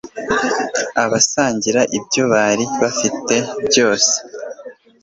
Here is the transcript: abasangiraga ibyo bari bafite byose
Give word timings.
abasangiraga 1.03 1.89
ibyo 1.97 2.23
bari 2.33 2.65
bafite 2.81 3.35
byose 3.67 4.13